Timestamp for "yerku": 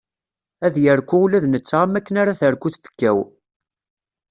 0.83-1.15